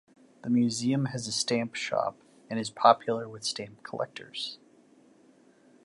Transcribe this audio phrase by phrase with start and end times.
[0.43, 2.17] The museum has a stamp shop,
[2.49, 4.57] and is popular with stamp collectors.